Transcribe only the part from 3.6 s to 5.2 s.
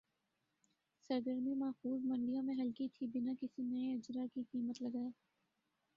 نئے اجراء کی قیمت لگائے